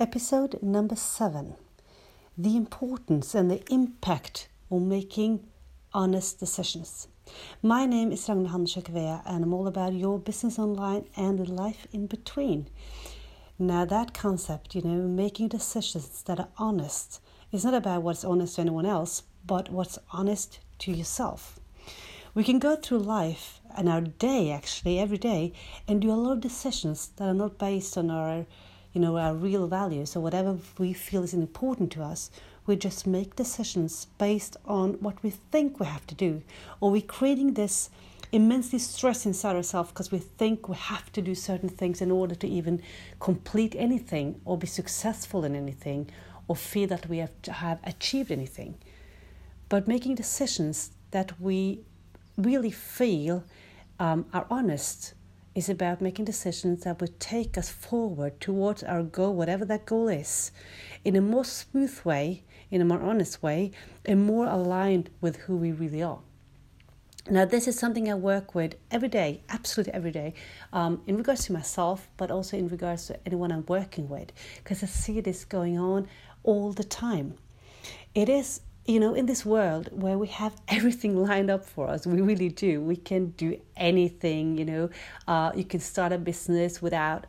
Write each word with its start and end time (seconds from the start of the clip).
Episode 0.00 0.62
number 0.62 0.94
seven 0.94 1.56
The 2.36 2.56
importance 2.56 3.34
and 3.34 3.50
the 3.50 3.64
impact 3.68 4.46
of 4.70 4.80
making 4.82 5.48
honest 5.92 6.38
decisions. 6.38 7.08
My 7.64 7.84
name 7.84 8.12
is 8.12 8.28
Ragnar 8.28 8.52
Hanshakvea, 8.52 9.22
and 9.26 9.42
I'm 9.42 9.52
all 9.52 9.66
about 9.66 9.94
your 9.94 10.20
business 10.20 10.56
online 10.56 11.06
and 11.16 11.40
the 11.40 11.52
life 11.52 11.88
in 11.92 12.06
between. 12.06 12.68
Now, 13.58 13.84
that 13.86 14.14
concept, 14.14 14.76
you 14.76 14.82
know, 14.82 15.02
making 15.08 15.48
decisions 15.48 16.22
that 16.22 16.38
are 16.38 16.50
honest, 16.58 17.20
is 17.50 17.64
not 17.64 17.74
about 17.74 18.04
what's 18.04 18.24
honest 18.24 18.54
to 18.54 18.60
anyone 18.60 18.86
else, 18.86 19.24
but 19.44 19.68
what's 19.68 19.98
honest 20.12 20.60
to 20.78 20.92
yourself. 20.92 21.58
We 22.34 22.44
can 22.44 22.60
go 22.60 22.76
through 22.76 22.98
life 22.98 23.60
and 23.76 23.88
our 23.88 24.02
day, 24.02 24.52
actually, 24.52 25.00
every 25.00 25.18
day, 25.18 25.54
and 25.88 26.00
do 26.00 26.12
a 26.12 26.22
lot 26.22 26.34
of 26.34 26.40
decisions 26.40 27.08
that 27.16 27.24
are 27.24 27.34
not 27.34 27.58
based 27.58 27.98
on 27.98 28.12
our 28.12 28.46
you 28.92 29.00
know, 29.00 29.16
our 29.16 29.34
real 29.34 29.66
values 29.66 30.16
or 30.16 30.20
whatever 30.20 30.58
we 30.78 30.92
feel 30.92 31.22
is 31.22 31.34
important 31.34 31.92
to 31.92 32.02
us, 32.02 32.30
we 32.66 32.76
just 32.76 33.06
make 33.06 33.36
decisions 33.36 34.06
based 34.18 34.56
on 34.66 34.94
what 34.94 35.22
we 35.22 35.30
think 35.30 35.80
we 35.80 35.86
have 35.86 36.06
to 36.06 36.14
do. 36.14 36.42
Or 36.80 36.90
we're 36.90 37.02
creating 37.02 37.54
this 37.54 37.90
immensely 38.30 38.78
stress 38.78 39.24
inside 39.24 39.56
ourselves 39.56 39.90
because 39.90 40.12
we 40.12 40.18
think 40.18 40.68
we 40.68 40.76
have 40.76 41.10
to 41.12 41.22
do 41.22 41.34
certain 41.34 41.68
things 41.68 42.02
in 42.02 42.10
order 42.10 42.34
to 42.34 42.46
even 42.46 42.82
complete 43.20 43.74
anything 43.78 44.40
or 44.44 44.58
be 44.58 44.66
successful 44.66 45.44
in 45.44 45.54
anything 45.54 46.10
or 46.46 46.56
feel 46.56 46.88
that 46.88 47.08
we 47.08 47.18
have, 47.18 47.30
have 47.48 47.80
achieved 47.84 48.30
anything. 48.30 48.74
But 49.68 49.88
making 49.88 50.14
decisions 50.16 50.90
that 51.10 51.40
we 51.40 51.80
really 52.36 52.70
feel 52.70 53.44
um, 53.98 54.26
are 54.32 54.46
honest 54.50 55.14
is 55.58 55.68
about 55.68 56.00
making 56.00 56.24
decisions 56.24 56.84
that 56.84 57.00
would 57.00 57.18
take 57.18 57.58
us 57.58 57.68
forward 57.68 58.40
towards 58.40 58.84
our 58.84 59.02
goal, 59.02 59.34
whatever 59.34 59.64
that 59.64 59.84
goal 59.84 60.08
is, 60.08 60.52
in 61.04 61.16
a 61.16 61.20
more 61.20 61.44
smooth 61.44 62.00
way, 62.04 62.44
in 62.70 62.80
a 62.80 62.84
more 62.84 63.02
honest 63.02 63.42
way, 63.42 63.72
and 64.04 64.24
more 64.24 64.46
aligned 64.46 65.10
with 65.20 65.34
who 65.36 65.56
we 65.56 65.72
really 65.72 66.00
are. 66.00 66.20
Now, 67.28 67.44
this 67.44 67.66
is 67.66 67.76
something 67.76 68.08
I 68.08 68.14
work 68.14 68.54
with 68.54 68.76
every 68.92 69.08
day, 69.08 69.42
absolutely 69.48 69.92
every 69.92 70.12
day, 70.12 70.32
um, 70.72 71.02
in 71.08 71.16
regards 71.16 71.44
to 71.46 71.52
myself, 71.52 72.08
but 72.16 72.30
also 72.30 72.56
in 72.56 72.68
regards 72.68 73.08
to 73.08 73.18
anyone 73.26 73.50
I'm 73.50 73.66
working 73.66 74.08
with, 74.08 74.30
because 74.58 74.84
I 74.84 74.86
see 74.86 75.20
this 75.20 75.44
going 75.44 75.76
on 75.76 76.08
all 76.44 76.72
the 76.72 76.84
time. 76.84 77.34
It 78.14 78.28
is 78.28 78.60
you 78.88 78.98
know, 78.98 79.12
in 79.12 79.26
this 79.26 79.44
world 79.44 79.90
where 79.92 80.16
we 80.16 80.26
have 80.28 80.56
everything 80.68 81.14
lined 81.14 81.50
up 81.50 81.64
for 81.64 81.88
us, 81.88 82.06
we 82.06 82.22
really 82.22 82.48
do. 82.48 82.80
We 82.80 82.96
can 82.96 83.30
do 83.32 83.60
anything, 83.76 84.56
you 84.56 84.64
know. 84.64 84.90
Uh, 85.28 85.52
you 85.54 85.64
can 85.64 85.78
start 85.78 86.10
a 86.10 86.18
business 86.18 86.80
without 86.80 87.26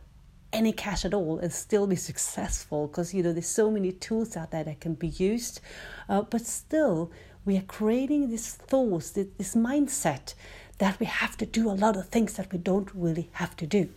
any 0.52 0.72
cash 0.72 1.06
at 1.06 1.14
all 1.14 1.38
and 1.38 1.54
still 1.54 1.86
be 1.86 1.98
successful 1.98 2.88
because, 2.88 3.14
you 3.14 3.22
know, 3.22 3.34
there's 3.34 3.48
so 3.48 3.70
many 3.70 3.92
tools 3.92 4.36
out 4.38 4.52
there 4.52 4.64
that 4.64 4.80
can 4.80 4.94
be 4.94 5.10
used. 5.10 5.60
Uh, 6.08 6.22
but 6.22 6.46
still, 6.46 7.12
we 7.46 7.58
are 7.58 7.62
creating 7.62 8.30
this 8.30 8.56
thoughts, 8.56 9.12
this, 9.12 9.54
mindset 9.54 10.34
that 10.78 10.98
we 11.00 11.06
have 11.06 11.36
to 11.38 11.46
do 11.46 11.70
a 11.70 11.73
lot 11.73 11.98
of 11.98 12.08
things 12.08 12.34
that 12.36 12.52
we 12.54 12.58
don't 12.58 12.90
really 12.96 13.30
have 13.34 13.56
to 13.58 13.68
do. 13.68 13.90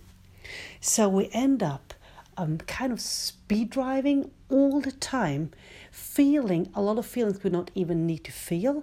So 0.81 1.09
we 1.09 1.31
end 1.33 1.63
up 1.63 1.95
um, 2.37 2.59
kind 2.59 2.93
of 2.93 3.01
speed 3.01 3.71
driving 3.71 4.31
all 4.51 4.81
the 4.81 4.93
time, 4.93 5.53
feeling 5.93 6.69
a 6.75 6.83
lot 6.83 6.99
of 6.99 7.07
feelings 7.07 7.45
we 7.45 7.51
don't 7.51 7.71
even 7.77 8.07
need 8.07 8.25
to 8.25 8.33
feel, 8.33 8.83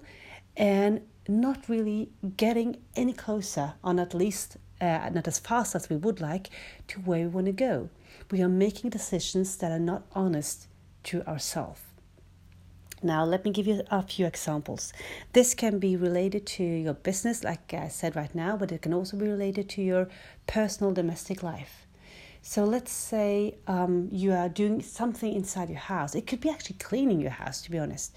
and 0.56 1.02
not 1.28 1.68
really 1.68 2.10
getting 2.38 2.78
any 2.96 3.14
closer, 3.14 3.74
on 3.84 4.00
at 4.00 4.14
least 4.14 4.56
uh, 4.80 5.10
not 5.12 5.28
as 5.28 5.40
fast 5.40 5.76
as 5.76 5.90
we 5.90 5.98
would 5.98 6.22
like, 6.22 6.50
to 6.88 7.00
where 7.02 7.24
we 7.24 7.28
want 7.28 7.48
to 7.48 7.52
go. 7.52 7.90
We 8.32 8.42
are 8.42 8.48
making 8.48 8.92
decisions 8.92 9.58
that 9.58 9.72
are 9.72 9.80
not 9.80 10.04
honest 10.14 10.68
to 11.06 11.28
ourselves. 11.28 11.82
Now, 13.02 13.24
let 13.24 13.46
me 13.46 13.52
give 13.52 13.66
you 13.66 13.82
a 13.90 14.04
few 14.04 14.26
examples. 14.26 14.92
This 15.34 15.54
can 15.54 15.80
be 15.80 15.96
related 15.96 16.46
to 16.48 16.64
your 16.64 16.94
business, 16.94 17.44
like 17.44 17.74
I 17.74 17.88
said 17.88 18.16
right 18.16 18.34
now, 18.36 18.58
but 18.58 18.72
it 18.72 18.82
can 18.82 18.94
also 18.94 19.18
be 19.18 19.28
related 19.28 19.70
to 19.70 19.82
your 19.82 20.10
personal 20.48 20.94
domestic 20.94 21.42
life. 21.42 21.88
So 22.42 22.64
let's 22.64 22.92
say 22.92 23.56
um, 23.68 24.08
you 24.12 24.32
are 24.32 24.50
doing 24.50 24.82
something 24.82 25.34
inside 25.34 25.70
your 25.70 25.80
house. 25.80 26.16
It 26.16 26.26
could 26.26 26.42
be 26.42 26.50
actually 26.50 26.78
cleaning 26.78 27.20
your 27.20 27.32
house, 27.32 27.62
to 27.64 27.72
be 27.72 27.78
honest. 27.78 28.16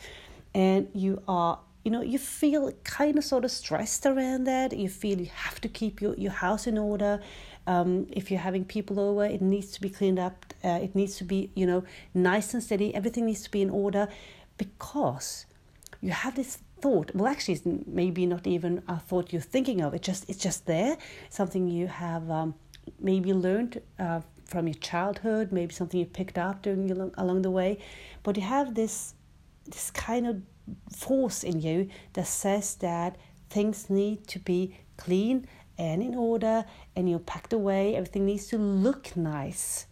And 0.55 0.89
you 0.95 1.23
are, 1.27 1.59
you 1.85 1.91
know, 1.91 2.03
you 2.03 2.19
feel 2.19 2.73
kind 2.85 3.19
of 3.19 3.25
sort 3.25 3.45
of 3.45 3.51
stressed 3.51 4.07
around 4.07 4.45
that. 4.45 4.77
You 4.77 4.89
feel 4.89 5.19
you 5.19 5.31
have 5.35 5.61
to 5.63 5.69
keep 5.69 6.01
your, 6.01 6.15
your 6.15 6.33
house 6.33 6.67
in 6.67 6.79
order. 6.79 7.21
Um, 7.67 8.07
if 8.11 8.31
you're 8.31 8.41
having 8.41 8.65
people 8.65 9.01
over, 9.01 9.25
it 9.25 9.43
needs 9.43 9.73
to 9.73 9.81
be 9.81 9.91
cleaned 9.91 10.19
up. 10.19 10.47
Uh, 10.65 10.79
it 10.83 10.95
needs 10.95 11.17
to 11.17 11.25
be, 11.25 11.51
you 11.55 11.67
know, 11.67 11.85
nice 12.15 12.55
and 12.55 12.63
steady. 12.63 12.95
Everything 12.95 13.27
needs 13.27 13.43
to 13.43 13.51
be 13.51 13.61
in 13.61 13.71
order 13.71 14.09
because 14.57 15.47
you 16.01 16.11
have 16.11 16.35
this 16.35 16.59
thought 16.81 17.13
well 17.15 17.29
actually 17.29 17.55
it's 17.55 17.65
maybe 17.87 18.27
not 18.27 18.45
even 18.45 18.83
a 18.89 18.99
thought 18.99 19.33
you're 19.33 19.41
thinking 19.41 19.81
of 19.81 19.95
it 19.95 20.03
just 20.03 20.29
it's 20.29 20.39
just 20.39 20.67
there 20.67 20.99
something 21.31 21.69
you 21.69 21.87
have 21.87 22.29
um, 22.29 22.55
maybe 22.99 23.33
learned 23.33 23.81
uh, 23.99 24.21
from 24.45 24.67
your 24.67 24.75
childhood, 24.75 25.53
maybe 25.53 25.73
something 25.73 25.99
you 26.01 26.07
picked 26.07 26.39
up 26.39 26.63
during 26.63 26.91
along, 26.91 27.13
along 27.17 27.43
the 27.43 27.51
way, 27.51 27.79
but 28.23 28.37
you 28.37 28.43
have 28.43 28.75
this 28.75 29.15
this 29.65 29.91
kind 29.91 30.27
of 30.27 30.43
force 30.95 31.45
in 31.45 31.61
you 31.61 31.89
that 32.15 32.27
says 32.27 32.75
that 32.77 33.17
things 33.49 33.89
need 33.89 34.27
to 34.27 34.39
be 34.41 34.77
clean 34.97 35.47
and 35.79 36.03
in 36.03 36.15
order, 36.15 36.65
and 36.95 37.09
you're 37.09 37.19
packed 37.19 37.53
away. 37.53 37.97
Everything 37.97 38.27
needs 38.27 38.47
to 38.49 38.59
look 38.59 39.17
nice. 39.17 39.87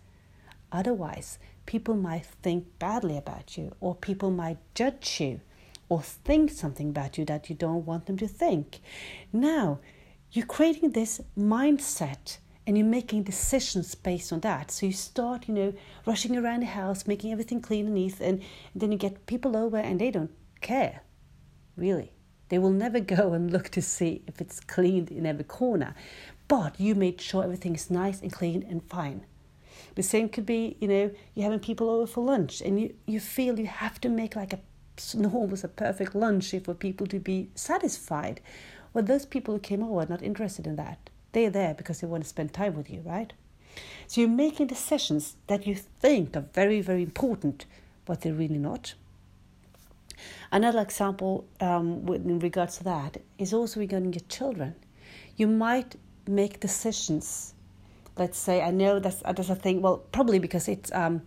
Otherwise, 0.71 1.39
people 1.67 1.95
might 1.95 2.27
think 2.43 2.67
badly 2.79 3.17
about 3.17 3.57
you, 3.57 3.73
or 3.81 3.95
people 3.95 4.31
might 4.31 4.59
judge 4.75 5.21
you, 5.21 5.41
or 5.89 6.03
think 6.03 6.51
something 6.51 6.91
about 6.91 7.17
you 7.19 7.25
that 7.25 7.49
you 7.49 7.57
don't 7.57 7.87
want 7.87 8.07
them 8.07 8.17
to 8.19 8.29
think. 8.29 8.81
Now, 9.33 9.81
you're 10.33 10.47
creating 10.47 10.91
this 10.91 11.21
mindset 11.37 12.39
and 12.71 12.79
you're 12.79 12.87
making 12.87 13.25
decisions 13.25 13.97
based 13.97 14.33
on 14.33 14.39
that. 14.43 14.71
So 14.71 14.87
you 14.87 14.93
start, 14.93 15.49
you 15.49 15.55
know, 15.55 15.75
rushing 16.07 16.37
around 16.37 16.61
the 16.61 16.67
house, 16.67 17.05
making 17.05 17.33
everything 17.33 17.61
clean 17.61 17.87
and 17.87 17.97
neat, 17.97 18.21
and, 18.21 18.41
then 18.77 18.93
you 18.93 18.97
get 18.97 19.27
people 19.27 19.57
over 19.57 19.77
and 19.77 20.01
they 20.01 20.13
don't 20.13 20.31
care, 20.61 21.01
really. 21.77 22.13
They 22.49 22.61
will 22.61 22.71
never 22.71 23.01
go 23.17 23.33
and 23.33 23.51
look 23.51 23.71
to 23.71 23.83
see 23.83 24.23
if 24.29 24.41
it's 24.41 24.61
cleaned 24.61 25.11
in 25.11 25.27
every 25.27 25.43
corner. 25.43 25.97
But 26.47 26.79
you 26.79 26.95
made 26.95 27.21
sure 27.21 27.43
everything 27.43 27.75
is 27.75 27.91
nice 27.91 28.21
and 28.23 28.33
clean 28.33 28.63
and 28.63 28.85
fine. 28.85 29.27
The 29.97 30.05
same 30.05 30.29
could 30.29 30.47
be, 30.47 30.77
you 30.79 30.87
know, 30.87 31.11
you're 31.35 31.43
having 31.43 31.59
people 31.59 31.91
over 31.91 32.07
for 32.07 32.23
lunch 32.23 32.61
and 32.61 32.81
you, 32.81 32.95
you 33.05 33.19
feel 33.19 33.59
you 33.59 33.67
have 33.67 34.01
to 34.03 34.09
make 34.09 34.37
like 34.37 34.53
a 34.53 34.61
almost 35.33 35.65
a 35.65 35.69
perfect 35.69 36.15
lunch 36.15 36.55
for 36.63 36.75
people 36.75 37.09
to 37.09 37.19
be 37.19 37.51
satisfied. 37.57 38.41
Well, 38.95 39.03
those 39.03 39.27
people 39.27 39.55
who 39.55 39.61
came 39.61 39.83
over 39.83 40.03
are 40.03 40.07
not 40.07 40.23
interested 40.23 40.69
in 40.69 40.77
that. 40.77 41.10
They're 41.33 41.51
there 41.51 41.75
because 41.75 42.01
they 42.01 42.07
want 42.07 42.25
to 42.25 42.29
spend 42.29 42.53
time 42.53 42.75
with 42.75 42.91
you, 42.91 43.01
right? 43.05 43.33
So 44.07 44.21
you're 44.21 44.31
making 44.31 44.67
decisions 44.67 45.37
that 45.47 45.67
you 45.67 45.75
think 45.75 46.37
are 46.37 46.47
very, 46.53 46.81
very 46.81 47.03
important, 47.03 47.67
but 48.05 48.21
they're 48.21 48.35
really 48.35 48.59
not. 48.59 48.95
Another 50.53 50.81
example 50.81 51.47
um, 51.61 52.07
in 52.09 52.41
regards 52.41 52.79
to 52.79 52.85
that 52.85 53.19
is 53.39 53.55
also 53.55 53.81
regarding 53.81 54.13
your 54.13 54.25
children. 54.29 54.75
You 55.37 55.47
might 55.47 55.97
make 56.27 56.61
decisions. 56.61 57.55
Let's 58.17 58.39
say 58.39 58.61
I 58.61 58.71
know 58.71 58.99
that's 58.99 59.23
that's 59.23 59.49
a 59.49 59.55
thing. 59.55 59.81
Well, 59.81 59.99
probably 60.13 60.39
because 60.39 60.69
it's 60.69 60.93
um, 60.93 61.23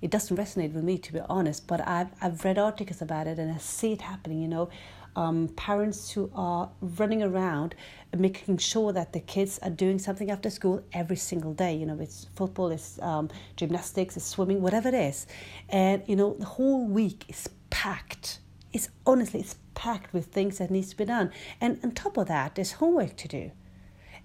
it 0.00 0.10
doesn't 0.10 0.36
resonate 0.36 0.72
with 0.72 0.84
me 0.84 0.98
to 0.98 1.12
be 1.12 1.20
honest. 1.28 1.66
But 1.66 1.86
I've 1.86 2.08
I've 2.20 2.44
read 2.44 2.58
articles 2.58 3.02
about 3.02 3.26
it 3.26 3.38
and 3.38 3.52
I 3.52 3.58
see 3.58 3.92
it 3.92 4.02
happening. 4.02 4.40
You 4.40 4.48
know, 4.48 4.68
um, 5.16 5.48
parents 5.56 6.10
who 6.10 6.30
are 6.34 6.70
running 6.80 7.22
around 7.22 7.74
making 8.16 8.58
sure 8.58 8.92
that 8.92 9.12
the 9.12 9.20
kids 9.20 9.58
are 9.62 9.70
doing 9.70 9.98
something 9.98 10.30
after 10.30 10.50
school 10.50 10.82
every 10.92 11.16
single 11.16 11.54
day. 11.54 11.74
You 11.74 11.86
know, 11.86 11.98
it's 12.00 12.26
football, 12.34 12.70
it's 12.70 13.00
um, 13.00 13.30
gymnastics, 13.56 14.16
it's 14.16 14.26
swimming, 14.26 14.60
whatever 14.60 14.88
it 14.88 14.94
is. 14.94 15.26
And, 15.68 16.02
you 16.06 16.16
know, 16.16 16.34
the 16.38 16.46
whole 16.46 16.86
week 16.86 17.24
is 17.28 17.48
packed. 17.70 18.38
It's 18.72 18.88
honestly, 19.06 19.40
it's 19.40 19.56
packed 19.74 20.12
with 20.12 20.26
things 20.26 20.58
that 20.58 20.70
needs 20.70 20.90
to 20.90 20.96
be 20.96 21.04
done. 21.04 21.30
And 21.60 21.78
on 21.82 21.92
top 21.92 22.16
of 22.16 22.28
that, 22.28 22.54
there's 22.54 22.72
homework 22.72 23.16
to 23.16 23.28
do. 23.28 23.50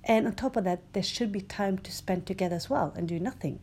And 0.04 0.26
on 0.26 0.36
top 0.36 0.56
of 0.56 0.64
that, 0.64 0.94
there 0.94 1.04
should 1.04 1.32
be 1.32 1.42
time 1.42 1.78
to 1.80 1.92
spend 1.92 2.26
together 2.26 2.56
as 2.56 2.70
well 2.70 2.94
and 2.96 3.08
do 3.08 3.20
nothing. 3.20 3.60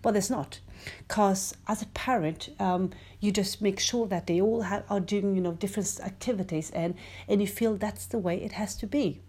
But 0.00 0.12
there's 0.12 0.30
not, 0.30 0.60
because 1.06 1.54
as 1.68 1.82
a 1.82 1.86
parent, 1.86 2.50
um, 2.58 2.90
you 3.20 3.32
just 3.32 3.62
make 3.62 3.78
sure 3.80 4.06
that 4.08 4.26
they 4.26 4.40
all 4.40 4.62
have, 4.62 4.84
are 4.90 5.00
doing 5.00 5.34
you 5.36 5.42
know 5.42 5.52
different 5.52 6.00
activities, 6.02 6.70
and 6.70 6.94
and 7.28 7.40
you 7.40 7.46
feel 7.46 7.76
that's 7.76 8.06
the 8.06 8.18
way 8.18 8.42
it 8.42 8.52
has 8.52 8.74
to 8.76 8.86
be. 8.86 9.20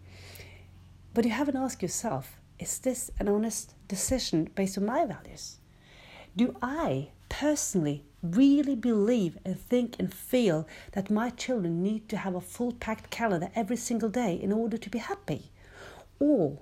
But 1.14 1.26
you 1.26 1.32
haven't 1.32 1.58
asked 1.58 1.82
yourself: 1.82 2.40
Is 2.60 2.80
this 2.80 3.12
an 3.20 3.28
honest 3.28 3.74
decision 3.88 4.50
based 4.56 4.78
on 4.78 4.86
my 4.86 5.06
values? 5.06 5.58
Do 6.36 6.56
I 6.62 7.10
personally 7.30 8.06
really 8.24 8.76
believe 8.76 9.38
and 9.46 9.60
think 9.60 9.96
and 10.00 10.12
feel 10.14 10.68
that 10.94 11.12
my 11.12 11.30
children 11.30 11.84
need 11.84 12.08
to 12.10 12.18
have 12.18 12.34
a 12.34 12.42
full 12.42 12.72
packed 12.72 13.10
calendar 13.12 13.50
every 13.54 13.76
single 13.76 14.10
day 14.10 14.34
in 14.34 14.52
order 14.52 14.78
to 14.78 14.90
be 14.90 15.00
happy? 15.00 15.52
Or 16.20 16.60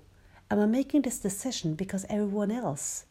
am 0.50 0.60
I 0.60 0.66
making 0.66 1.04
this 1.04 1.20
decision 1.20 1.76
because 1.76 2.06
everyone 2.10 2.52
else 2.52 3.06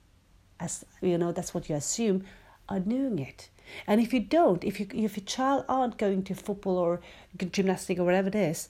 as 0.60 0.84
you 1.00 1.18
know, 1.18 1.32
that's 1.32 1.54
what 1.54 1.68
you 1.68 1.74
assume, 1.74 2.24
are 2.68 2.80
doing 2.80 3.18
it. 3.18 3.48
And 3.86 4.00
if 4.00 4.12
you 4.12 4.20
don't, 4.20 4.64
if 4.64 4.80
you 4.80 4.86
if 4.92 5.16
your 5.16 5.26
child 5.26 5.64
aren't 5.68 5.98
going 5.98 6.22
to 6.24 6.34
football 6.34 6.76
or 6.76 7.00
gymnastic 7.36 7.98
or 7.98 8.04
whatever 8.04 8.28
it 8.28 8.34
is, 8.34 8.68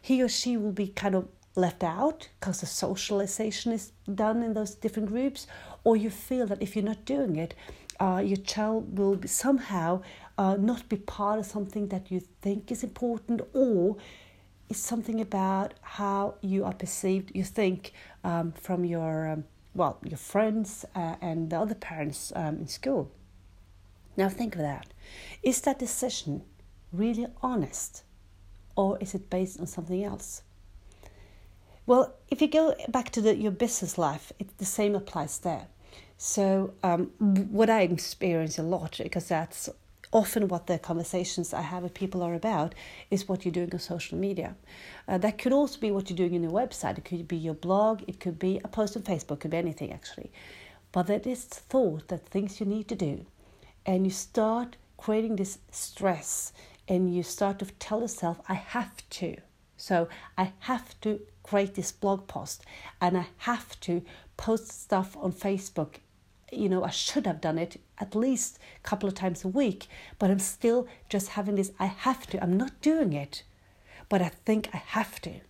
he 0.00 0.22
or 0.22 0.28
she 0.28 0.56
will 0.56 0.72
be 0.72 0.88
kind 0.88 1.14
of 1.14 1.28
left 1.54 1.84
out 1.84 2.28
because 2.40 2.60
the 2.60 2.66
socialization 2.66 3.72
is 3.72 3.92
done 4.14 4.42
in 4.42 4.54
those 4.54 4.74
different 4.74 5.08
groups, 5.08 5.46
or 5.84 5.96
you 5.96 6.10
feel 6.10 6.46
that 6.46 6.62
if 6.62 6.74
you're 6.74 6.84
not 6.84 7.04
doing 7.04 7.36
it, 7.36 7.54
uh, 8.00 8.22
your 8.24 8.38
child 8.38 8.98
will 8.98 9.16
be 9.16 9.28
somehow 9.28 10.02
uh, 10.38 10.56
not 10.56 10.88
be 10.88 10.96
part 10.96 11.38
of 11.38 11.46
something 11.46 11.88
that 11.88 12.10
you 12.10 12.20
think 12.40 12.70
is 12.70 12.82
important, 12.82 13.40
or 13.52 13.96
it's 14.68 14.80
something 14.80 15.20
about 15.20 15.74
how 15.82 16.34
you 16.40 16.64
are 16.64 16.74
perceived. 16.74 17.30
You 17.34 17.44
think 17.44 17.92
um, 18.24 18.52
from 18.52 18.84
your 18.84 19.28
um, 19.28 19.44
well, 19.74 19.98
your 20.04 20.18
friends 20.18 20.84
uh, 20.94 21.16
and 21.20 21.50
the 21.50 21.58
other 21.58 21.74
parents 21.74 22.32
um, 22.36 22.58
in 22.58 22.68
school. 22.68 23.10
Now 24.16 24.28
think 24.28 24.54
of 24.54 24.60
that. 24.60 24.88
Is 25.42 25.60
that 25.62 25.78
decision 25.78 26.42
really 26.92 27.26
honest, 27.42 28.04
or 28.76 28.98
is 29.00 29.14
it 29.14 29.30
based 29.30 29.58
on 29.60 29.66
something 29.66 30.04
else? 30.04 30.42
Well, 31.86 32.14
if 32.28 32.40
you 32.40 32.48
go 32.48 32.74
back 32.88 33.10
to 33.10 33.20
the, 33.20 33.34
your 33.34 33.50
business 33.50 33.98
life, 33.98 34.32
it, 34.38 34.56
the 34.58 34.64
same 34.64 34.94
applies 34.94 35.38
there. 35.38 35.66
So, 36.16 36.74
um, 36.84 37.06
what 37.50 37.68
I 37.68 37.80
experience 37.80 38.58
a 38.58 38.62
lot, 38.62 39.00
because 39.02 39.28
that's 39.28 39.68
often 40.12 40.48
what 40.48 40.66
the 40.66 40.78
conversations 40.78 41.54
I 41.54 41.62
have 41.62 41.82
with 41.82 41.94
people 41.94 42.22
are 42.22 42.34
about, 42.34 42.74
is 43.10 43.28
what 43.28 43.44
you're 43.44 43.52
doing 43.52 43.72
on 43.72 43.78
social 43.78 44.18
media. 44.18 44.54
Uh, 45.08 45.18
that 45.18 45.38
could 45.38 45.52
also 45.52 45.80
be 45.80 45.90
what 45.90 46.08
you're 46.08 46.16
doing 46.16 46.34
on 46.34 46.42
your 46.42 46.52
website. 46.52 46.98
It 46.98 47.04
could 47.04 47.26
be 47.26 47.36
your 47.36 47.54
blog. 47.54 48.02
It 48.06 48.20
could 48.20 48.38
be 48.38 48.60
a 48.62 48.68
post 48.68 48.96
on 48.96 49.02
Facebook. 49.02 49.36
It 49.36 49.40
could 49.40 49.50
be 49.50 49.56
anything 49.56 49.92
actually. 49.92 50.30
But 50.92 51.06
that 51.06 51.26
is 51.26 51.44
thought 51.44 52.08
that 52.08 52.26
things 52.26 52.60
you 52.60 52.66
need 52.66 52.86
to 52.88 52.94
do, 52.94 53.24
and 53.86 54.04
you 54.04 54.10
start 54.10 54.76
creating 54.98 55.36
this 55.36 55.58
stress, 55.70 56.52
and 56.86 57.14
you 57.14 57.22
start 57.22 57.58
to 57.60 57.66
tell 57.78 58.00
yourself, 58.02 58.40
"I 58.48 58.54
have 58.54 59.08
to." 59.10 59.36
So 59.78 60.08
I 60.36 60.52
have 60.60 61.00
to 61.00 61.20
create 61.42 61.74
this 61.74 61.90
blog 61.90 62.28
post, 62.28 62.64
and 63.00 63.16
I 63.16 63.26
have 63.38 63.80
to 63.80 64.02
post 64.36 64.68
stuff 64.68 65.16
on 65.16 65.32
Facebook 65.32 65.96
you 66.52 66.68
know, 66.68 66.84
I 66.84 66.90
should 66.90 67.26
have 67.26 67.40
done 67.40 67.58
it 67.58 67.80
at 67.98 68.14
least 68.14 68.58
a 68.76 68.88
couple 68.88 69.08
of 69.08 69.14
times 69.14 69.44
a 69.44 69.48
week, 69.48 69.86
but 70.18 70.30
I'm 70.30 70.38
still 70.38 70.86
just 71.08 71.30
having 71.30 71.54
this 71.54 71.72
I 71.78 71.86
have 71.86 72.26
to. 72.28 72.42
I'm 72.42 72.56
not 72.56 72.80
doing 72.82 73.12
it, 73.12 73.42
but 74.08 74.20
I 74.20 74.28
think 74.28 74.68
I 74.72 74.76
have 74.76 75.20
to. 75.22 75.40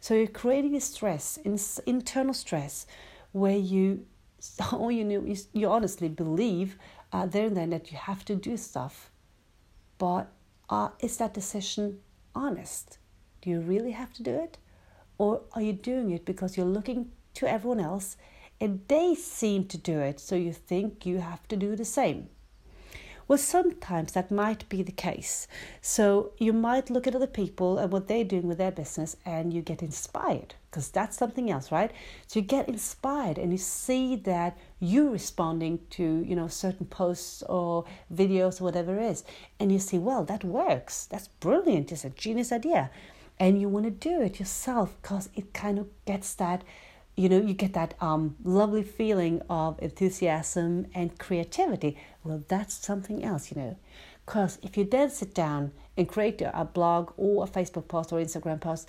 So 0.00 0.14
you're 0.14 0.26
creating 0.26 0.74
a 0.74 0.80
stress, 0.80 1.38
internal 1.86 2.34
stress, 2.34 2.86
where 3.32 3.56
you, 3.56 4.06
all 4.72 4.90
you 4.90 5.04
know, 5.04 5.34
you 5.52 5.68
honestly 5.68 6.08
believe 6.08 6.76
uh, 7.12 7.26
there 7.26 7.46
and 7.46 7.56
then 7.56 7.70
that 7.70 7.92
you 7.92 7.98
have 7.98 8.24
to 8.24 8.34
do 8.34 8.56
stuff, 8.56 9.10
but 9.98 10.32
uh, 10.70 10.88
is 11.00 11.18
that 11.18 11.34
decision 11.34 11.98
honest? 12.34 12.98
Do 13.42 13.50
you 13.50 13.60
really 13.60 13.90
have 13.90 14.12
to 14.14 14.22
do 14.22 14.34
it? 14.34 14.58
Or 15.18 15.42
are 15.52 15.60
you 15.60 15.72
doing 15.72 16.10
it 16.10 16.24
because 16.24 16.56
you're 16.56 16.66
looking 16.66 17.10
to 17.34 17.50
everyone 17.50 17.80
else 17.80 18.16
and 18.60 18.80
they 18.88 19.14
seem 19.14 19.64
to 19.66 19.78
do 19.78 20.00
it, 20.00 20.20
so 20.20 20.36
you 20.36 20.52
think 20.52 21.06
you 21.06 21.18
have 21.18 21.46
to 21.48 21.56
do 21.56 21.76
the 21.76 21.84
same. 21.84 22.28
Well, 23.30 23.38
sometimes 23.38 24.10
that 24.10 24.32
might 24.32 24.68
be 24.68 24.82
the 24.82 24.90
case. 24.90 25.46
So 25.80 26.32
you 26.38 26.52
might 26.52 26.90
look 26.90 27.06
at 27.06 27.14
other 27.14 27.28
people 27.28 27.78
and 27.78 27.92
what 27.92 28.08
they're 28.08 28.24
doing 28.24 28.48
with 28.48 28.58
their 28.58 28.72
business 28.72 29.16
and 29.24 29.54
you 29.54 29.62
get 29.62 29.84
inspired 29.84 30.56
because 30.68 30.88
that's 30.88 31.16
something 31.16 31.48
else, 31.48 31.70
right? 31.70 31.92
So 32.26 32.40
you 32.40 32.44
get 32.44 32.68
inspired 32.68 33.38
and 33.38 33.52
you 33.52 33.58
see 33.58 34.16
that 34.16 34.58
you 34.80 35.10
responding 35.10 35.78
to, 35.90 36.02
you 36.02 36.34
know, 36.34 36.48
certain 36.48 36.86
posts 36.86 37.44
or 37.44 37.84
videos 38.12 38.60
or 38.60 38.64
whatever 38.64 38.98
it 38.98 39.04
is. 39.04 39.22
And 39.60 39.70
you 39.70 39.78
see, 39.78 39.98
well, 39.98 40.24
that 40.24 40.42
works. 40.42 41.06
That's 41.06 41.28
brilliant. 41.28 41.92
It's 41.92 42.04
a 42.04 42.10
genius 42.10 42.50
idea. 42.50 42.90
And 43.38 43.60
you 43.60 43.68
want 43.68 43.84
to 43.84 43.92
do 43.92 44.20
it 44.22 44.40
yourself 44.40 44.96
because 45.00 45.28
it 45.36 45.54
kind 45.54 45.78
of 45.78 45.86
gets 46.04 46.34
that 46.34 46.64
you 47.20 47.28
know 47.28 47.40
you 47.40 47.52
get 47.52 47.74
that 47.74 47.92
um, 48.00 48.34
lovely 48.42 48.82
feeling 48.82 49.42
of 49.50 49.78
enthusiasm 49.82 50.86
and 50.94 51.18
creativity. 51.18 51.98
Well 52.24 52.42
that's 52.48 52.74
something 52.74 53.22
else 53.22 53.50
you 53.50 53.60
know. 53.60 53.76
Because 54.24 54.58
if 54.62 54.76
you 54.78 54.84
then 54.84 55.10
sit 55.10 55.34
down 55.34 55.72
and 55.98 56.08
create 56.08 56.40
a 56.40 56.64
blog 56.64 57.12
or 57.18 57.44
a 57.44 57.46
facebook 57.46 57.88
post 57.88 58.12
or 58.12 58.20
instagram 58.20 58.60
post 58.60 58.88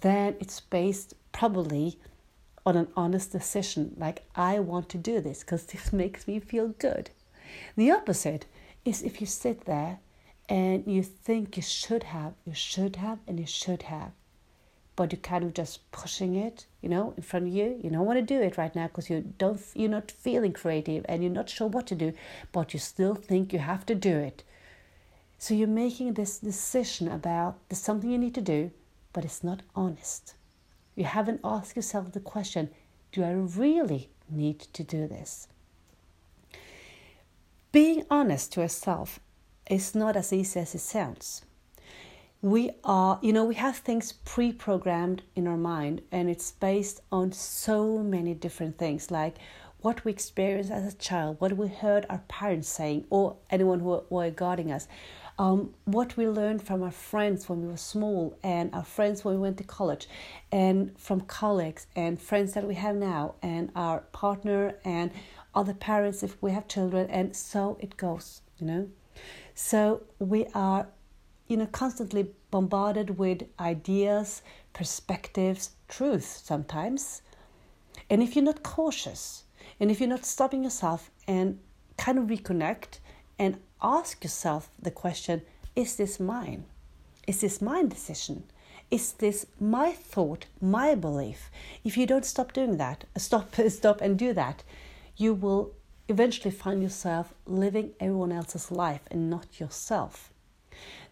then 0.00 0.36
it's 0.40 0.60
based 0.60 1.12
probably 1.32 1.98
on 2.64 2.76
an 2.76 2.88
honest 2.96 3.30
decision 3.32 3.94
like 3.98 4.22
i 4.34 4.58
want 4.58 4.88
to 4.88 4.98
do 4.98 5.20
this 5.20 5.40
because 5.40 5.64
this 5.66 5.92
makes 6.02 6.26
me 6.26 6.40
feel 6.40 6.68
good. 6.68 7.10
The 7.76 7.90
opposite 7.90 8.46
is 8.86 9.02
if 9.02 9.20
you 9.20 9.26
sit 9.26 9.66
there 9.66 9.98
and 10.48 10.84
you 10.86 11.02
think 11.02 11.56
you 11.58 11.62
should 11.62 12.04
have 12.04 12.32
you 12.46 12.54
should 12.54 12.96
have 12.96 13.18
and 13.26 13.38
you 13.38 13.46
should 13.46 13.82
have 13.82 14.12
but 14.96 15.12
you're 15.12 15.20
kind 15.20 15.44
of 15.44 15.54
just 15.54 15.90
pushing 15.92 16.34
it, 16.34 16.66
you 16.80 16.88
know, 16.88 17.12
in 17.16 17.22
front 17.22 17.46
of 17.46 17.52
you. 17.52 17.78
You 17.82 17.90
don't 17.90 18.06
want 18.06 18.18
to 18.18 18.22
do 18.22 18.40
it 18.40 18.56
right 18.56 18.74
now 18.74 18.86
because 18.86 19.10
you 19.10 19.34
don't, 19.38 19.60
you're 19.74 19.90
not 19.90 20.10
feeling 20.10 20.52
creative 20.52 21.04
and 21.08 21.22
you're 21.22 21.32
not 21.32 21.50
sure 21.50 21.68
what 21.68 21.86
to 21.88 21.94
do, 21.94 22.14
but 22.50 22.72
you 22.72 22.80
still 22.80 23.14
think 23.14 23.52
you 23.52 23.58
have 23.58 23.84
to 23.86 23.94
do 23.94 24.16
it. 24.16 24.42
So 25.38 25.52
you're 25.52 25.68
making 25.68 26.14
this 26.14 26.38
decision 26.38 27.08
about 27.08 27.58
there's 27.68 27.78
something 27.78 28.10
you 28.10 28.18
need 28.18 28.34
to 28.34 28.40
do, 28.40 28.70
but 29.12 29.24
it's 29.24 29.44
not 29.44 29.62
honest. 29.74 30.34
You 30.94 31.04
haven't 31.04 31.40
asked 31.44 31.76
yourself 31.76 32.12
the 32.12 32.20
question, 32.20 32.70
do 33.12 33.22
I 33.22 33.32
really 33.32 34.08
need 34.30 34.60
to 34.60 34.82
do 34.82 35.06
this? 35.06 35.48
Being 37.70 38.06
honest 38.10 38.54
to 38.54 38.62
yourself 38.62 39.20
is 39.68 39.94
not 39.94 40.16
as 40.16 40.32
easy 40.32 40.60
as 40.60 40.74
it 40.74 40.78
sounds 40.78 41.45
we 42.46 42.70
are, 42.84 43.18
you 43.22 43.32
know, 43.32 43.44
we 43.44 43.56
have 43.56 43.76
things 43.78 44.12
pre 44.12 44.52
programmed 44.52 45.20
in 45.34 45.48
our 45.48 45.56
mind, 45.56 46.00
and 46.12 46.30
it's 46.30 46.52
based 46.52 47.00
on 47.10 47.32
so 47.32 47.98
many 47.98 48.34
different 48.34 48.78
things 48.78 49.10
like 49.10 49.38
what 49.80 50.04
we 50.04 50.12
experienced 50.12 50.70
as 50.70 50.94
a 50.94 50.96
child, 50.96 51.40
what 51.40 51.56
we 51.56 51.66
heard 51.66 52.06
our 52.08 52.22
parents 52.28 52.68
saying, 52.68 53.04
or 53.10 53.34
anyone 53.50 53.80
who 53.80 54.00
were 54.10 54.30
guarding 54.30 54.70
us, 54.70 54.86
um, 55.40 55.74
what 55.86 56.16
we 56.16 56.28
learned 56.28 56.62
from 56.62 56.84
our 56.84 56.92
friends 56.92 57.48
when 57.48 57.62
we 57.62 57.66
were 57.66 57.76
small, 57.76 58.38
and 58.44 58.72
our 58.72 58.84
friends 58.84 59.24
when 59.24 59.34
we 59.34 59.40
went 59.40 59.58
to 59.58 59.64
college, 59.64 60.06
and 60.52 60.96
from 60.96 61.22
colleagues 61.22 61.88
and 61.96 62.20
friends 62.20 62.52
that 62.52 62.64
we 62.64 62.76
have 62.76 62.94
now, 62.94 63.34
and 63.42 63.72
our 63.74 64.02
partner 64.12 64.76
and 64.84 65.10
other 65.52 65.74
parents 65.74 66.22
if 66.22 66.40
we 66.40 66.52
have 66.52 66.68
children, 66.68 67.10
and 67.10 67.34
so 67.34 67.76
it 67.80 67.96
goes, 67.96 68.42
you 68.60 68.66
know. 68.68 68.88
So 69.56 70.02
we 70.20 70.46
are 70.54 70.86
you 71.46 71.56
know, 71.56 71.66
constantly 71.66 72.28
bombarded 72.50 73.18
with 73.18 73.44
ideas, 73.60 74.42
perspectives, 74.72 75.70
truth 75.88 76.42
sometimes. 76.44 77.22
And 78.10 78.22
if 78.22 78.34
you're 78.34 78.44
not 78.44 78.62
cautious, 78.62 79.44
and 79.80 79.90
if 79.90 80.00
you're 80.00 80.08
not 80.08 80.24
stopping 80.24 80.64
yourself 80.64 81.10
and 81.26 81.58
kind 81.96 82.18
of 82.18 82.26
reconnect 82.26 82.98
and 83.38 83.58
ask 83.82 84.22
yourself 84.24 84.70
the 84.80 84.90
question 84.90 85.42
is 85.74 85.96
this 85.96 86.18
mine? 86.18 86.64
Is 87.26 87.42
this 87.42 87.60
my 87.60 87.82
decision? 87.82 88.44
Is 88.90 89.12
this 89.12 89.46
my 89.60 89.92
thought, 89.92 90.46
my 90.60 90.94
belief? 90.94 91.50
If 91.84 91.96
you 91.96 92.06
don't 92.06 92.24
stop 92.24 92.52
doing 92.52 92.78
that, 92.78 93.04
stop, 93.16 93.54
stop 93.68 94.00
and 94.00 94.18
do 94.18 94.32
that, 94.32 94.62
you 95.16 95.34
will 95.34 95.74
eventually 96.08 96.52
find 96.52 96.82
yourself 96.82 97.34
living 97.46 97.92
everyone 98.00 98.32
else's 98.32 98.70
life 98.70 99.02
and 99.10 99.28
not 99.28 99.60
yourself. 99.60 100.32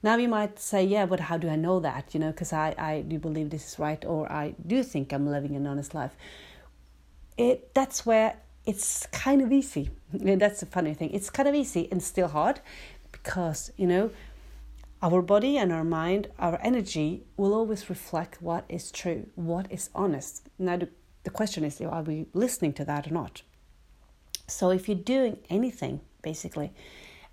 Now 0.05 0.17
you 0.17 0.29
might 0.29 0.59
say, 0.59 0.85
yeah, 0.85 1.07
but 1.07 1.19
how 1.19 1.39
do 1.39 1.49
I 1.49 1.57
know 1.57 1.81
that? 1.81 2.13
You 2.13 2.21
know, 2.21 2.31
because 2.31 2.53
I, 2.53 2.75
I 2.77 3.01
do 3.01 3.19
believe 3.19 3.49
this 3.49 3.67
is 3.73 3.79
right 3.79 4.05
or 4.05 4.31
I 4.31 4.55
do 4.67 4.83
think 4.83 5.15
I'm 5.15 5.27
living 5.27 5.57
an 5.57 5.67
honest 5.67 5.95
life. 5.95 6.15
It 7.39 7.73
that's 7.73 8.05
where 8.05 8.37
it's 8.67 9.07
kind 9.07 9.41
of 9.41 9.51
easy. 9.51 9.89
That's 10.13 10.61
the 10.61 10.67
funny 10.67 10.93
thing. 10.93 11.11
It's 11.13 11.31
kind 11.31 11.49
of 11.49 11.55
easy 11.55 11.89
and 11.91 12.03
still 12.03 12.29
hard 12.29 12.61
because, 13.13 13.73
you 13.79 13.87
know, 13.87 14.11
our 15.03 15.23
body 15.23 15.57
and 15.57 15.73
our 15.73 15.85
mind, 15.85 16.29
our 16.39 16.59
energy 16.63 17.25
will 17.39 17.55
always 17.55 17.89
reflect 17.89 18.43
what 18.43 18.65
is 18.69 18.91
true, 18.91 19.27
what 19.37 19.73
is 19.73 19.89
honest. 19.95 20.49
Now 20.59 20.77
the, 20.77 20.89
the 21.23 21.31
question 21.31 21.65
is, 21.65 21.81
are 21.81 22.03
we 22.03 22.27
listening 22.35 22.75
to 22.75 22.85
that 22.85 23.07
or 23.07 23.15
not? 23.15 23.41
So 24.49 24.71
if 24.71 24.87
you're 24.87 24.99
doing 25.17 25.39
anything, 25.49 26.01
basically, 26.23 26.73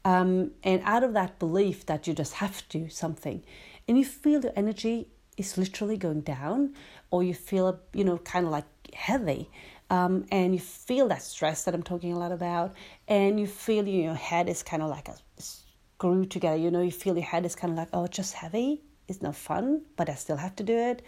um, 0.05 0.51
and 0.63 0.81
out 0.83 1.03
of 1.03 1.13
that 1.13 1.39
belief 1.39 1.85
that 1.85 2.07
you 2.07 2.13
just 2.13 2.33
have 2.35 2.67
to 2.67 2.79
do 2.79 2.89
something, 2.89 3.43
and 3.87 3.97
you 3.97 4.05
feel 4.05 4.41
your 4.41 4.53
energy 4.55 5.07
is 5.37 5.57
literally 5.57 5.97
going 5.97 6.21
down, 6.21 6.73
or 7.09 7.23
you 7.23 7.33
feel, 7.33 7.79
you 7.93 8.03
know, 8.03 8.17
kind 8.19 8.45
of 8.45 8.51
like 8.51 8.65
heavy, 8.93 9.49
um, 9.89 10.25
and 10.31 10.53
you 10.53 10.59
feel 10.59 11.07
that 11.09 11.21
stress 11.21 11.63
that 11.63 11.73
I'm 11.73 11.83
talking 11.83 12.13
a 12.13 12.19
lot 12.19 12.31
about, 12.31 12.73
and 13.07 13.39
you 13.39 13.47
feel 13.47 13.87
your 13.87 14.15
head 14.15 14.49
is 14.49 14.63
kind 14.63 14.81
of 14.81 14.89
like 14.89 15.07
a 15.07 15.15
screw 15.37 16.25
together. 16.25 16.57
You 16.57 16.71
know, 16.71 16.81
you 16.81 16.91
feel 16.91 17.15
your 17.15 17.25
head 17.25 17.45
is 17.45 17.55
kind 17.55 17.71
of 17.71 17.77
like, 17.77 17.89
oh, 17.93 18.07
just 18.07 18.33
heavy. 18.33 18.81
It's 19.07 19.21
not 19.21 19.35
fun, 19.35 19.81
but 19.97 20.09
I 20.09 20.15
still 20.15 20.37
have 20.37 20.55
to 20.57 20.63
do 20.63 20.77
it. 20.77 21.05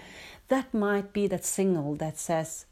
That 0.49 0.73
might 0.73 1.13
be 1.13 1.27
that 1.27 1.45
signal 1.45 1.95
that 1.95 2.17
says, 2.17 2.65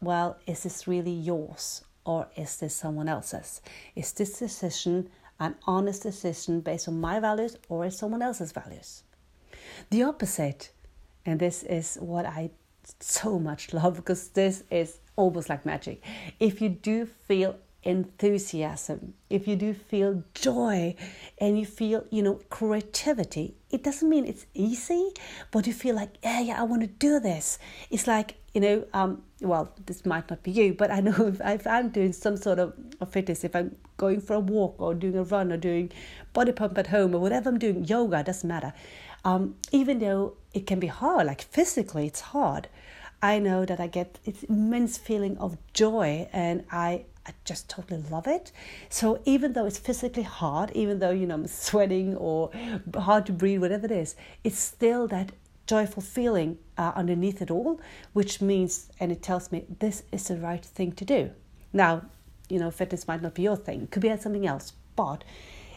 well, 0.00 0.38
is 0.46 0.64
this 0.64 0.86
really 0.86 1.12
yours? 1.12 1.82
or 2.06 2.28
is 2.36 2.56
this 2.58 2.74
someone 2.74 3.08
else's? 3.08 3.60
Is 3.94 4.12
this 4.12 4.38
decision 4.38 5.10
an 5.38 5.54
honest 5.66 6.02
decision 6.02 6.60
based 6.60 6.88
on 6.88 7.00
my 7.00 7.20
values 7.20 7.56
or 7.68 7.90
someone 7.90 8.22
else's 8.22 8.52
values? 8.52 9.02
The 9.90 10.02
opposite, 10.02 10.70
and 11.24 11.38
this 11.40 11.62
is 11.62 11.96
what 12.00 12.26
I 12.26 12.50
so 13.00 13.38
much 13.38 13.72
love 13.80 13.96
because 13.96 14.28
this 14.28 14.64
is 14.70 14.98
almost 15.16 15.48
like 15.48 15.66
magic. 15.66 16.02
If 16.38 16.60
you 16.60 16.68
do 16.68 17.06
feel 17.06 17.56
enthusiasm, 17.86 19.14
if 19.30 19.46
you 19.46 19.56
do 19.56 19.72
feel 19.72 20.22
joy 20.34 20.94
and 21.38 21.58
you 21.58 21.64
feel, 21.64 22.04
you 22.10 22.22
know, 22.22 22.40
creativity, 22.50 23.54
it 23.70 23.84
doesn't 23.84 24.08
mean 24.08 24.26
it's 24.26 24.46
easy, 24.54 25.12
but 25.50 25.66
you 25.66 25.72
feel 25.72 25.94
like, 25.94 26.10
yeah, 26.22 26.40
yeah, 26.40 26.60
I 26.60 26.64
want 26.64 26.82
to 26.82 26.88
do 26.88 27.20
this. 27.20 27.58
It's 27.90 28.06
like, 28.06 28.34
you 28.54 28.60
know, 28.60 28.84
um, 28.92 29.22
well, 29.40 29.72
this 29.86 30.04
might 30.04 30.28
not 30.28 30.42
be 30.42 30.50
you, 30.50 30.74
but 30.74 30.90
I 30.90 31.00
know 31.00 31.14
if, 31.26 31.40
if 31.40 31.66
I'm 31.66 31.90
doing 31.90 32.12
some 32.12 32.36
sort 32.36 32.58
of, 32.58 32.74
fitness, 33.10 33.44
if 33.44 33.54
I'm 33.54 33.76
going 33.96 34.20
for 34.20 34.34
a 34.34 34.40
walk 34.40 34.74
or 34.78 34.94
doing 34.94 35.16
a 35.16 35.22
run 35.22 35.52
or 35.52 35.56
doing 35.56 35.92
body 36.32 36.52
pump 36.52 36.76
at 36.78 36.88
home 36.88 37.14
or 37.14 37.20
whatever 37.20 37.48
I'm 37.48 37.58
doing, 37.58 37.84
yoga, 37.84 38.22
doesn't 38.22 38.48
matter. 38.48 38.72
Um, 39.24 39.56
even 39.72 39.98
though 40.00 40.34
it 40.54 40.66
can 40.66 40.80
be 40.80 40.86
hard, 40.88 41.26
like 41.26 41.42
physically 41.42 42.06
it's 42.06 42.20
hard, 42.20 42.68
I 43.22 43.38
know 43.38 43.64
that 43.64 43.80
I 43.80 43.86
get 43.86 44.18
this 44.24 44.42
immense 44.44 44.98
feeling 44.98 45.38
of 45.38 45.56
joy 45.72 46.28
and 46.32 46.64
I, 46.70 47.06
I 47.26 47.32
just 47.44 47.68
totally 47.68 48.02
love 48.10 48.26
it. 48.26 48.52
So 48.88 49.20
even 49.24 49.52
though 49.52 49.66
it's 49.66 49.78
physically 49.78 50.22
hard, 50.22 50.70
even 50.72 51.00
though 51.00 51.10
you 51.10 51.26
know 51.26 51.34
I'm 51.34 51.46
sweating 51.46 52.16
or 52.16 52.50
hard 52.94 53.26
to 53.26 53.32
breathe, 53.32 53.60
whatever 53.60 53.86
it 53.86 53.92
is, 53.92 54.14
it's 54.44 54.58
still 54.58 55.08
that 55.08 55.32
joyful 55.66 56.02
feeling 56.02 56.58
uh, 56.78 56.92
underneath 56.94 57.42
it 57.42 57.50
all, 57.50 57.80
which 58.12 58.40
means 58.40 58.88
and 59.00 59.10
it 59.10 59.22
tells 59.22 59.50
me 59.50 59.64
this 59.80 60.04
is 60.12 60.28
the 60.28 60.36
right 60.36 60.64
thing 60.64 60.92
to 60.92 61.04
do. 61.04 61.30
Now, 61.72 62.02
you 62.48 62.60
know, 62.60 62.70
fitness 62.70 63.08
might 63.08 63.22
not 63.22 63.34
be 63.34 63.42
your 63.42 63.56
thing; 63.56 63.82
it 63.82 63.90
could 63.90 64.02
be 64.02 64.16
something 64.16 64.46
else, 64.46 64.72
but 64.94 65.24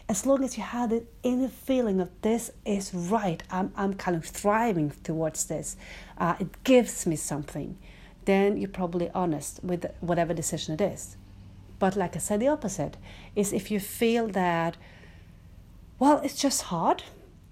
as 0.08 0.26
long 0.26 0.42
as 0.42 0.56
you 0.56 0.62
have 0.64 0.90
the 0.90 1.04
inner 1.22 1.48
feeling 1.48 2.00
of 2.00 2.10
this 2.22 2.50
is 2.64 2.92
right, 2.92 3.42
I'm, 3.48 3.72
I'm 3.76 3.94
kind 3.94 4.16
of 4.16 4.24
thriving 4.24 4.92
towards 5.04 5.44
this, 5.46 5.76
uh, 6.18 6.34
it 6.40 6.64
gives 6.64 7.06
me 7.06 7.14
something, 7.14 7.78
then 8.24 8.56
you're 8.56 8.68
probably 8.68 9.08
honest 9.10 9.62
with 9.62 9.86
whatever 10.00 10.34
decision 10.34 10.74
it 10.74 10.80
is. 10.80 11.16
But 11.80 11.96
like 11.96 12.14
I 12.14 12.20
said, 12.20 12.38
the 12.38 12.48
opposite 12.48 12.96
is 13.34 13.52
if 13.52 13.70
you 13.70 13.80
feel 13.80 14.28
that, 14.28 14.76
well, 15.98 16.20
it's 16.22 16.40
just 16.40 16.62
hard, 16.62 17.02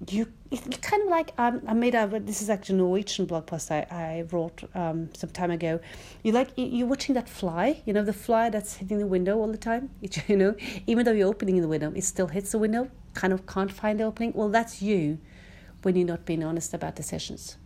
you 0.07 0.29
it's 0.51 0.79
kind 0.79 1.03
of 1.03 1.09
like 1.09 1.33
um, 1.39 1.61
I 1.67 1.75
made 1.75 1.95
a 1.95 2.07
this 2.21 2.41
is 2.41 2.49
actually 2.49 2.77
a 2.77 2.79
Norwegian 2.79 3.27
blog 3.27 3.47
post 3.47 3.71
I, 3.71 3.87
I 3.91 4.25
wrote 4.31 4.63
um, 4.75 5.11
some 5.15 5.31
time 5.31 5.51
ago. 5.51 5.81
You 6.23 6.33
like 6.33 6.51
you're 6.57 6.87
watching 6.87 7.15
that 7.17 7.29
fly, 7.29 7.83
you 7.85 7.93
know 7.93 8.05
the 8.05 8.13
fly 8.13 8.49
that's 8.49 8.77
hitting 8.77 8.99
the 8.99 9.07
window 9.07 9.39
all 9.39 9.51
the 9.51 9.59
time. 9.59 9.91
you 10.29 10.37
know, 10.37 10.55
even 10.87 11.05
though 11.05 11.13
you're 11.13 11.29
opening 11.29 11.61
the 11.61 11.69
window, 11.69 11.93
it 11.97 12.05
still 12.05 12.29
hits 12.29 12.53
the 12.53 12.59
window. 12.59 12.91
Kind 13.15 13.33
of 13.33 13.47
can't 13.47 13.73
find 13.73 13.99
the 13.99 14.05
opening. 14.05 14.33
Well, 14.35 14.49
that's 14.51 14.81
you 14.81 15.19
when 15.83 15.97
you're 15.97 16.07
not 16.07 16.25
being 16.25 16.45
honest 16.45 16.75
about 16.75 16.95
decisions. 16.95 17.57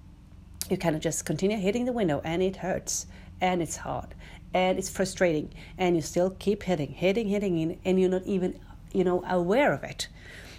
You 0.71 0.77
kind 0.79 0.95
of 0.95 1.03
just 1.03 1.27
continue 1.27 1.59
hitting 1.59 1.85
the 1.85 1.93
window, 1.93 2.23
and 2.25 2.43
it 2.43 2.57
hurts, 2.57 3.07
and 3.41 3.61
it's 3.61 3.77
hard, 3.77 4.15
and 4.55 4.79
it's 4.79 4.91
frustrating, 4.91 5.53
and 5.79 5.97
you 5.97 6.03
still 6.03 6.31
keep 6.31 6.63
hitting, 6.65 6.93
hitting, 6.93 7.29
hitting, 7.29 7.59
in 7.59 7.79
and 7.85 8.01
you're 8.01 8.11
not 8.11 8.25
even 8.25 8.59
you 8.93 9.05
know 9.05 9.25
aware 9.27 9.73
of 9.73 9.85
it. 9.85 10.09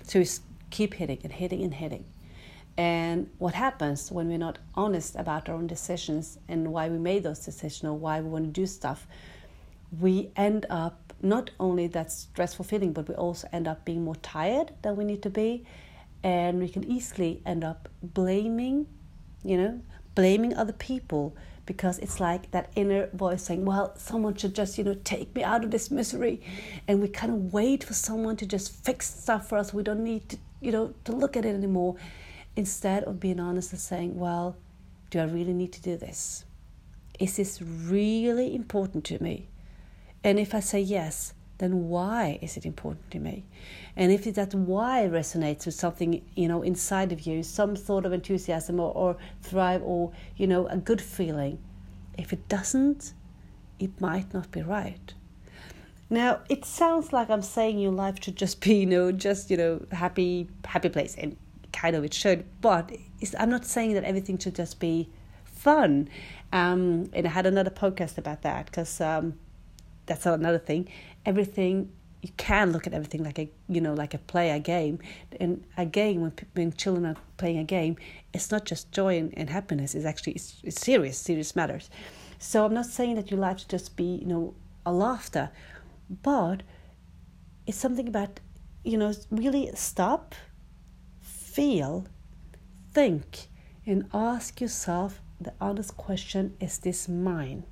So 0.04 0.20
you 0.20 0.26
keep 0.70 0.96
hitting 0.96 1.20
and 1.24 1.32
hitting 1.32 1.64
and 1.64 1.74
hitting. 1.74 2.06
And 2.76 3.30
what 3.38 3.54
happens 3.54 4.12
when 4.12 4.28
we're 4.28 4.40
not 4.40 4.58
honest 4.74 5.16
about 5.16 5.48
our 5.48 5.56
own 5.56 5.68
decisions 5.68 6.40
and 6.48 6.74
why 6.74 6.90
we 6.90 6.98
made 6.98 7.24
those 7.24 7.40
decisions 7.40 7.88
or 7.88 7.94
why 7.94 8.20
we 8.20 8.30
want 8.30 8.46
to 8.46 8.52
do 8.52 8.66
stuff, 8.66 9.06
we 10.00 10.32
end 10.36 10.66
up 10.70 11.14
not 11.22 11.52
only 11.60 11.88
that 11.88 12.12
stressful 12.12 12.66
feeling, 12.66 12.92
but 12.92 13.08
we 13.08 13.16
also 13.16 13.48
end 13.54 13.68
up 13.68 13.86
being 13.86 14.04
more 14.04 14.16
tired 14.18 14.72
than 14.82 14.96
we 14.96 15.04
need 15.04 15.22
to 15.22 15.30
be. 15.30 15.66
And 16.24 16.60
we 16.60 16.68
can 16.68 16.84
easily 16.84 17.42
end 17.46 17.64
up 17.64 17.90
blaming, 18.02 18.88
you 19.44 19.58
know, 19.58 19.82
blaming 20.16 20.56
other 20.56 20.74
people 20.74 21.36
because 21.66 22.00
it's 22.00 22.20
like 22.20 22.52
that 22.52 22.72
inner 22.76 23.08
voice 23.14 23.44
saying, 23.44 23.66
well, 23.66 23.96
someone 23.98 24.36
should 24.36 24.54
just, 24.54 24.78
you 24.78 24.84
know, 24.84 24.96
take 25.04 25.34
me 25.36 25.44
out 25.44 25.64
of 25.64 25.72
this 25.72 25.90
misery. 25.90 26.42
And 26.88 27.02
we 27.02 27.08
kind 27.08 27.32
of 27.32 27.54
wait 27.54 27.84
for 27.84 27.94
someone 27.94 28.36
to 28.38 28.46
just 28.46 28.74
fix 28.84 29.14
stuff 29.22 29.50
for 29.50 29.58
us. 29.58 29.74
We 29.74 29.84
don't 29.84 30.04
need 30.04 30.30
to 30.30 30.38
you 30.64 30.72
know, 30.72 30.94
to 31.04 31.12
look 31.12 31.36
at 31.36 31.46
it 31.46 31.54
anymore 31.54 31.98
instead 32.56 33.04
of 33.04 33.20
being 33.20 33.40
honest 33.40 33.72
and 33.74 33.82
saying, 33.82 34.18
well, 34.18 34.56
do 35.10 35.20
I 35.20 35.26
really 35.26 35.54
need 35.54 35.74
to 35.74 35.82
do 35.82 35.98
this? 35.98 36.46
Is 37.20 37.36
this 37.36 37.62
really 37.62 38.56
important 38.56 39.04
to 39.06 39.22
me? 39.22 39.50
And 40.24 40.40
if 40.40 40.56
I 40.56 40.62
say 40.62 40.80
yes, 40.80 41.34
then 41.60 41.88
why 41.88 42.40
is 42.42 42.58
it 42.58 42.66
important 42.66 43.12
to 43.12 43.20
me? 43.20 43.46
And 43.96 44.12
if 44.12 44.24
that 44.34 44.54
why 44.54 45.08
resonates 45.10 45.66
with 45.66 45.76
something, 45.76 46.24
you 46.36 46.48
know, 46.48 46.62
inside 46.62 47.12
of 47.12 47.22
you, 47.22 47.44
some 47.44 47.76
sort 47.76 48.06
of 48.06 48.14
enthusiasm 48.14 48.80
or, 48.80 48.92
or 48.94 49.18
thrive 49.42 49.82
or, 49.84 50.12
you 50.36 50.48
know, 50.48 50.68
a 50.68 50.78
good 50.78 51.02
feeling, 51.02 51.60
if 52.18 52.34
it 52.34 52.48
doesn't, 52.50 53.14
it 53.80 54.00
might 54.02 54.34
not 54.34 54.52
be 54.52 54.62
right. 54.62 55.14
Now 56.10 56.42
it 56.50 56.66
sounds 56.66 57.14
like 57.14 57.30
I'm 57.30 57.42
saying 57.42 57.80
your 57.80 57.92
life 57.92 58.18
should 58.22 58.36
just 58.36 58.62
be, 58.62 58.82
you 58.82 58.86
know, 58.86 59.12
just 59.12 59.50
you 59.50 59.58
know, 59.58 59.86
happy, 59.92 60.48
happy 60.66 60.90
place, 60.90 61.16
and 61.18 61.36
kind 61.72 61.96
of 61.96 62.04
it 62.04 62.14
should. 62.14 62.46
But 62.62 62.92
I'm 63.40 63.50
not 63.50 63.66
saying 63.66 63.94
that 63.94 64.04
everything 64.04 64.38
should 64.38 64.56
just 64.56 64.80
be 64.80 65.10
fun. 65.44 66.10
Um, 66.52 67.10
and 67.14 67.26
I 67.26 67.30
had 67.30 67.46
another 67.46 67.72
podcast 67.72 68.18
about 68.18 68.44
that 68.44 68.68
because 68.68 69.02
um, 69.02 69.40
that's 70.06 70.26
another 70.26 70.60
thing. 70.60 70.90
Everything 71.26 71.92
you 72.22 72.30
can 72.38 72.72
look 72.72 72.88
at 72.88 72.94
everything 72.94 73.22
like 73.22 73.38
a 73.38 73.50
you 73.68 73.82
know 73.82 73.94
like 73.94 74.14
a 74.14 74.18
play 74.18 74.50
a 74.52 74.60
game 74.60 74.98
and 75.42 75.62
a 75.78 75.86
game 75.86 76.22
when, 76.22 76.32
when 76.54 76.72
children 76.72 77.06
are 77.06 77.18
playing 77.36 77.58
a 77.58 77.66
game 77.66 77.98
it's 78.32 78.50
not 78.50 78.64
just 78.64 78.90
joy 78.94 79.18
and, 79.18 79.38
and 79.38 79.50
happiness 79.50 79.94
it's 79.94 80.06
actually 80.06 80.32
it's, 80.32 80.56
it's 80.64 80.80
serious 80.80 81.18
serious 81.18 81.54
matters 81.54 81.90
so 82.40 82.64
i'm 82.64 82.74
not 82.74 82.86
saying 82.86 83.16
that 83.16 83.30
your 83.30 83.42
life 83.42 83.60
should 83.60 83.68
just 83.68 83.98
be 83.98 84.20
you 84.22 84.26
know 84.26 84.54
a 84.86 84.94
laughter 84.94 85.50
but 86.22 86.64
it's 87.66 87.78
something 87.78 88.08
about, 88.08 88.40
you 88.84 88.98
know, 88.98 89.14
really 89.32 89.72
stop, 89.74 90.36
feel, 91.22 92.06
think, 92.92 93.48
and 93.86 94.10
ask 94.14 94.60
yourself 94.60 95.22
the 95.40 95.54
honest 95.60 95.96
question 95.98 96.56
is 96.60 96.78
this 96.80 97.08
mine? 97.08 97.64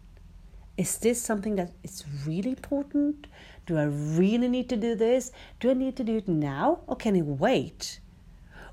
Is 0.82 0.98
this 0.98 1.22
something 1.22 1.58
that 1.58 1.74
is 1.84 2.04
really 2.26 2.50
important? 2.50 3.28
Do 3.68 3.78
I 3.78 3.84
really 3.84 4.48
need 4.48 4.68
to 4.70 4.76
do 4.76 4.96
this? 4.96 5.32
Do 5.60 5.70
I 5.70 5.74
need 5.76 5.96
to 5.98 6.04
do 6.04 6.18
it 6.18 6.28
now 6.28 6.80
or 6.88 6.96
can 6.96 7.16
it 7.16 7.22
wait? 7.22 8.00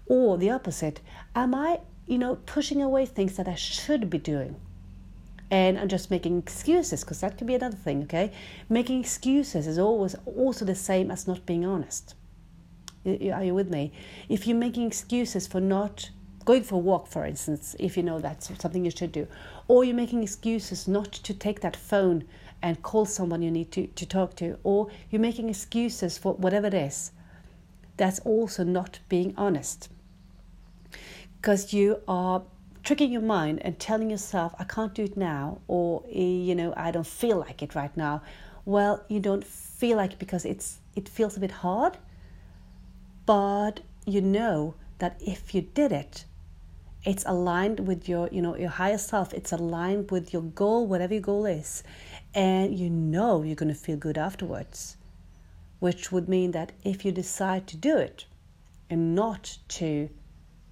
Or 0.06 0.38
the 0.38 0.48
opposite, 0.48 1.02
am 1.34 1.54
I, 1.54 1.80
you 2.06 2.16
know, 2.16 2.36
pushing 2.46 2.80
away 2.80 3.04
things 3.04 3.36
that 3.36 3.46
I 3.46 3.56
should 3.56 4.08
be 4.08 4.16
doing? 4.16 4.56
and 5.50 5.78
I'm 5.78 5.88
just 5.88 6.10
making 6.10 6.38
excuses 6.38 7.02
because 7.02 7.20
that 7.20 7.36
could 7.38 7.46
be 7.46 7.54
another 7.54 7.76
thing, 7.76 8.02
okay? 8.04 8.32
Making 8.68 9.00
excuses 9.00 9.66
is 9.66 9.78
always 9.78 10.14
also 10.26 10.64
the 10.64 10.74
same 10.74 11.10
as 11.10 11.26
not 11.26 11.46
being 11.46 11.64
honest. 11.64 12.14
Are 13.06 13.44
you 13.44 13.54
with 13.54 13.70
me? 13.70 13.92
If 14.28 14.46
you're 14.46 14.58
making 14.58 14.86
excuses 14.86 15.46
for 15.46 15.60
not 15.60 16.10
going 16.48 16.62
for 16.62 16.76
a 16.76 16.78
walk, 16.78 17.06
for 17.06 17.26
instance, 17.26 17.76
if 17.78 17.94
you 17.94 18.02
know 18.02 18.18
that's 18.18 18.50
something 18.58 18.82
you 18.82 18.90
should 18.90 19.12
do, 19.12 19.28
or 19.68 19.84
you're 19.84 19.94
making 19.94 20.22
excuses 20.22 20.88
not 20.88 21.12
to 21.12 21.34
take 21.34 21.60
that 21.60 21.76
phone 21.76 22.24
and 22.62 22.82
call 22.82 23.04
someone 23.04 23.42
you 23.42 23.50
need 23.50 23.70
to, 23.70 23.86
to 23.88 24.06
talk 24.06 24.34
to, 24.34 24.58
or 24.62 24.88
you're 25.10 25.20
making 25.20 25.50
excuses 25.50 26.16
for 26.16 26.32
whatever 26.32 26.68
it 26.68 26.72
is, 26.72 27.12
that's 27.98 28.18
also 28.20 28.64
not 28.64 28.98
being 29.10 29.34
honest. 29.36 29.90
Because 31.36 31.74
you 31.74 32.00
are 32.08 32.40
tricking 32.82 33.12
your 33.12 33.20
mind 33.20 33.58
and 33.60 33.78
telling 33.78 34.08
yourself, 34.08 34.54
I 34.58 34.64
can't 34.64 34.94
do 34.94 35.04
it 35.04 35.18
now, 35.18 35.58
or, 35.68 36.02
eh, 36.10 36.46
you 36.48 36.54
know, 36.54 36.72
I 36.78 36.92
don't 36.92 37.06
feel 37.06 37.36
like 37.36 37.62
it 37.62 37.74
right 37.74 37.94
now. 37.94 38.22
Well, 38.64 39.04
you 39.08 39.20
don't 39.20 39.44
feel 39.44 39.98
like 39.98 40.14
it 40.14 40.18
because 40.18 40.46
it's, 40.46 40.78
it 40.96 41.10
feels 41.10 41.36
a 41.36 41.40
bit 41.40 41.50
hard, 41.50 41.98
but 43.26 43.80
you 44.06 44.22
know 44.22 44.76
that 44.98 45.20
if 45.20 45.54
you 45.54 45.60
did 45.60 45.92
it, 45.92 46.24
it's 47.04 47.24
aligned 47.26 47.86
with 47.86 48.08
your, 48.08 48.28
you 48.32 48.42
know, 48.42 48.56
your 48.56 48.70
higher 48.70 48.98
self. 48.98 49.32
It's 49.32 49.52
aligned 49.52 50.10
with 50.10 50.32
your 50.32 50.42
goal, 50.42 50.86
whatever 50.86 51.14
your 51.14 51.22
goal 51.22 51.46
is, 51.46 51.82
and 52.34 52.78
you 52.78 52.90
know 52.90 53.42
you're 53.42 53.54
going 53.54 53.72
to 53.72 53.78
feel 53.78 53.96
good 53.96 54.18
afterwards. 54.18 54.96
Which 55.78 56.10
would 56.10 56.28
mean 56.28 56.50
that 56.52 56.72
if 56.82 57.04
you 57.04 57.12
decide 57.12 57.66
to 57.68 57.76
do 57.76 57.96
it 57.96 58.26
and 58.90 59.14
not 59.14 59.58
to 59.68 60.08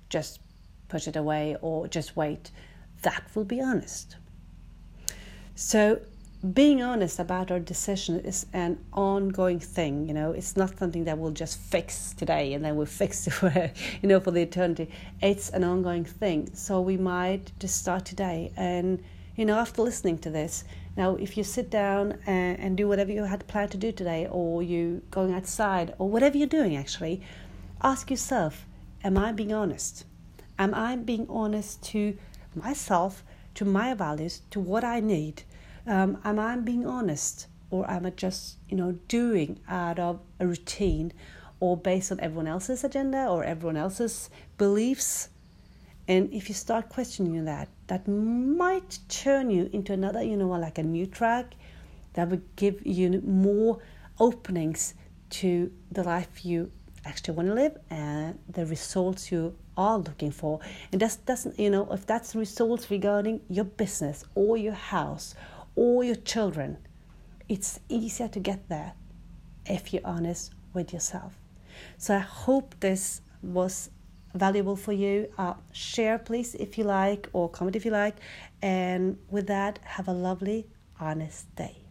just 0.09 0.41
push 0.89 1.09
it 1.09 1.17
away 1.17 1.57
or 1.61 1.89
just 1.89 2.17
wait. 2.17 2.51
That 3.03 3.23
will 3.35 3.45
be 3.45 3.61
honest. 3.61 4.17
So, 5.55 6.01
being 6.53 6.83
honest 6.83 7.19
about 7.19 7.51
our 7.51 7.59
decision 7.59 8.21
is 8.21 8.47
an 8.53 8.79
ongoing 8.93 9.59
thing. 9.59 10.07
You 10.07 10.15
know, 10.15 10.33
it's 10.33 10.57
not 10.57 10.79
something 10.79 11.05
that 11.05 11.19
we'll 11.19 11.31
just 11.31 11.59
fix 11.59 12.13
today 12.13 12.53
and 12.53 12.65
then 12.65 12.77
we'll 12.77 12.87
fix 12.87 13.27
it 13.27 13.33
for, 13.33 13.71
you 14.03 14.09
know, 14.09 14.21
for 14.21 14.31
the 14.31 14.43
eternity. 14.43 14.91
It's 15.21 15.51
an 15.51 15.65
ongoing 15.65 16.05
thing. 16.05 16.51
So 16.55 16.81
we 16.81 16.97
might 16.97 17.53
just 17.59 17.79
start 17.79 18.05
today 18.05 18.53
and 18.57 19.03
you 19.37 19.45
know, 19.45 19.59
after 19.59 19.83
listening 19.83 20.19
to 20.19 20.31
this, 20.31 20.65
now 20.97 21.15
if 21.17 21.37
you 21.37 21.45
sit 21.45 21.69
down 21.69 22.19
and, 22.27 22.59
and 22.59 22.77
do 22.77 22.89
whatever 22.89 23.13
you 23.13 23.25
had 23.25 23.47
planned 23.47 23.71
to 23.73 23.77
do 23.77 23.93
today, 23.93 24.27
or 24.31 24.63
you 24.63 25.03
going 25.11 25.35
outside, 25.35 25.95
or 25.99 26.09
whatever 26.09 26.39
you're 26.39 26.47
doing, 26.47 26.75
actually, 26.75 27.21
ask 27.83 28.11
yourself, 28.11 28.65
am 29.05 29.19
I 29.19 29.33
being 29.33 29.53
honest? 29.53 30.07
Am 30.59 30.75
I 30.75 30.97
being 30.97 31.27
honest 31.29 31.83
to 31.91 32.17
myself, 32.55 33.23
to 33.57 33.67
my 33.67 33.93
values, 33.93 34.41
to 34.53 34.59
what 34.59 34.85
I 34.85 35.01
need? 35.01 35.43
Um, 35.87 36.19
am 36.25 36.39
I 36.39 36.57
being 36.57 36.87
honest, 36.87 37.47
or 37.71 37.89
am 37.91 38.07
I 38.07 38.11
just, 38.11 38.59
you 38.69 38.77
know, 38.77 38.93
doing 39.07 39.61
out 39.69 39.99
of 39.99 40.21
a 40.41 40.47
routine, 40.47 41.13
or 41.61 41.77
based 41.77 42.11
on 42.11 42.21
everyone 42.21 42.49
else's 42.49 42.85
agenda 42.85 43.27
or 43.29 43.45
everyone 43.45 43.77
else's 43.77 44.29
beliefs? 44.59 45.29
And 46.09 46.33
if 46.33 46.49
you 46.49 46.55
start 46.55 46.89
questioning 46.89 47.45
that, 47.45 47.69
that 47.87 48.07
might 48.09 48.99
turn 49.09 49.51
you 49.51 49.71
into 49.73 49.93
another, 49.93 50.23
you 50.23 50.37
know, 50.37 50.49
like 50.49 50.79
a 50.79 50.83
new 50.83 51.07
track 51.07 51.55
that 52.15 52.29
would 52.29 52.45
give 52.57 52.85
you 52.87 53.21
more 53.25 53.79
openings 54.19 54.95
to 55.29 55.73
the 55.91 56.03
life 56.03 56.45
you 56.45 56.71
actually 57.05 57.35
want 57.35 57.49
to 57.49 57.55
live 57.55 57.77
and 57.91 58.39
the 58.49 58.67
results 58.67 59.31
you 59.31 59.57
are 59.77 59.99
looking 59.99 60.31
for. 60.31 60.61
And 60.93 61.01
that 61.01 61.19
doesn't, 61.27 61.59
you 61.59 61.71
know, 61.71 61.89
if 61.93 62.07
that's 62.07 62.35
results 62.35 62.91
regarding 62.91 63.41
your 63.49 63.65
business 63.65 64.25
or 64.35 64.57
your 64.57 64.75
house 64.75 65.35
or 65.77 66.03
your 66.03 66.17
children, 66.17 66.79
it's 67.49 67.79
easier 67.89 68.29
to 68.29 68.41
get 68.41 68.69
there 68.69 68.95
if 69.67 69.93
you're 69.93 70.07
honest 70.07 70.53
with 70.73 70.93
yourself. 70.93 71.39
So 71.99 72.17
I 72.17 72.21
hope 72.21 72.75
this 72.81 73.21
was 73.43 73.91
valuable 74.35 74.77
for 74.77 74.93
you. 74.93 75.31
Uh, 75.39 75.55
share, 75.73 76.19
please, 76.19 76.55
if 76.55 76.77
you 76.79 76.85
like, 76.85 77.29
or 77.33 77.49
comment 77.49 77.77
if 77.77 77.85
you 77.85 77.91
like. 77.91 78.17
And 78.63 79.19
with 79.31 79.47
that, 79.47 79.79
have 79.85 80.09
a 80.09 80.13
lovely, 80.13 80.67
honest 80.99 81.55
day. 81.57 81.86